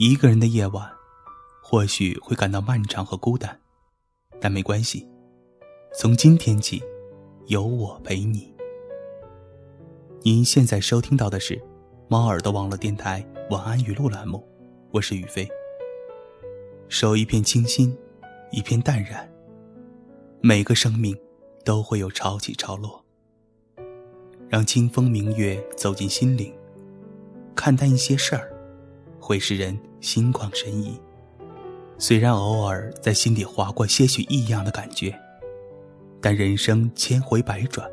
[0.00, 0.88] 一个人的夜晚，
[1.60, 3.60] 或许会感到漫长和孤单，
[4.40, 5.04] 但没关系，
[5.92, 6.80] 从今天起，
[7.48, 8.54] 有我陪你。
[10.22, 11.60] 您现在收听到的是
[12.06, 14.46] 猫耳朵网络电台晚安语录栏目，
[14.92, 15.48] 我是雨飞。
[16.88, 17.92] 守一片清新，
[18.52, 19.28] 一片淡然。
[20.40, 21.18] 每个生命
[21.64, 23.04] 都会有潮起潮落，
[24.48, 26.56] 让清风明月走进心灵，
[27.56, 28.48] 看淡一些事儿，
[29.18, 31.00] 会使人心旷神怡。
[31.98, 35.18] 虽然偶尔在心底划过些许异样的感觉，
[36.20, 37.88] 但人生千回百转。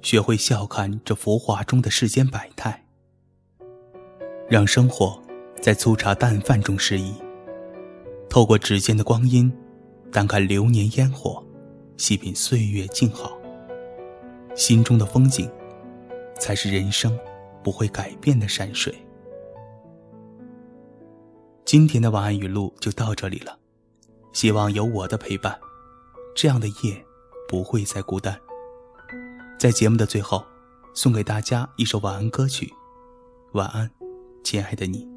[0.00, 2.84] 学会笑看这浮华中的世间百态，
[4.48, 5.22] 让生活
[5.60, 7.14] 在粗茶淡饭中适宜。
[8.28, 9.52] 透过指尖的光阴，
[10.10, 11.40] 淡看流年烟火，
[11.96, 13.38] 细品岁月静好。
[14.56, 15.48] 心中的风景，
[16.40, 17.16] 才是人生
[17.62, 18.92] 不会改变的山水。
[21.72, 23.58] 今天的晚安语录就到这里了，
[24.34, 25.58] 希望有我的陪伴，
[26.36, 27.02] 这样的夜
[27.48, 28.38] 不会再孤单。
[29.58, 30.44] 在节目的最后，
[30.92, 32.70] 送给大家一首晚安歌曲。
[33.54, 33.90] 晚安，
[34.44, 35.08] 亲爱的你。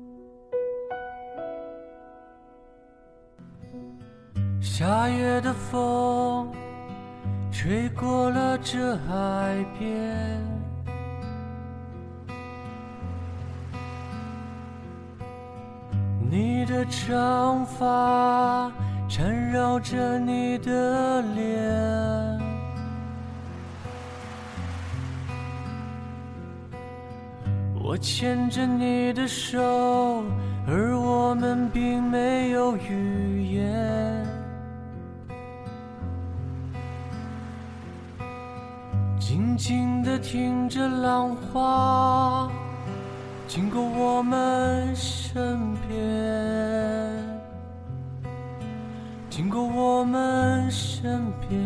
[4.62, 6.50] 夏夜的风
[7.52, 10.42] 吹过了这海边，
[16.36, 18.70] 你的长发
[19.08, 22.38] 缠绕着你的脸。
[27.82, 29.62] 我牵着你的手，
[30.68, 34.28] 而我们并没有语言。
[39.18, 42.52] 静静地听着浪花
[43.48, 45.96] 经过我们身边，
[49.30, 51.60] 经过我们身边，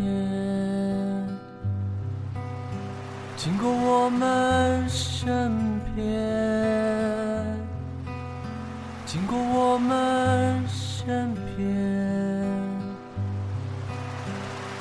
[3.36, 5.80] 经过我们身。
[5.96, 6.06] 边，
[9.04, 11.66] 经过我们身边，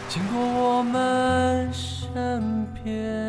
[0.07, 3.28] 经过我们身边。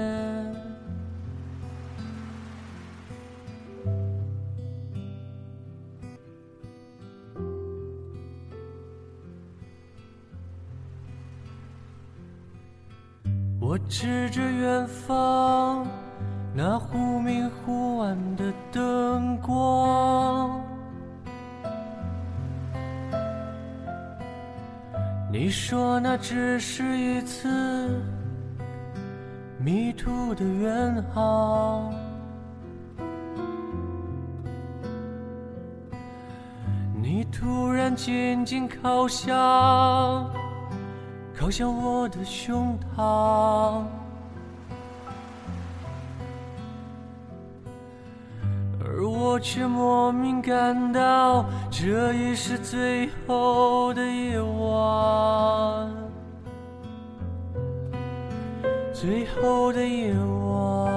[13.70, 15.86] 我指着远方。
[16.52, 20.60] 那忽明忽暗的灯光，
[25.30, 28.02] 你说那只是一次
[29.56, 31.94] 迷途的远航，
[37.00, 40.28] 你突然紧紧靠向，
[41.40, 43.82] 靠向我的胸膛。
[48.84, 55.90] 而我却莫名感到，这已是最后的夜晚，
[58.92, 60.90] 最后的夜晚，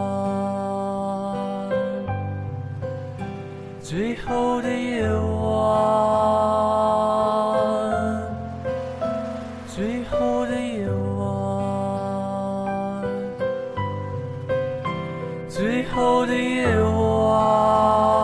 [3.79, 5.32] 最后的夜晚，
[15.53, 18.22] 最后的夜晚。